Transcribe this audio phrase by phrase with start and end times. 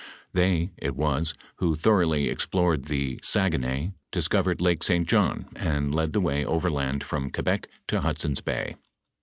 [0.33, 5.07] They, it was, who thoroughly explored the Saguenay, dis covered Lake St.
[5.07, 8.77] John, and led the way overland from Que bec to Hudson's bay.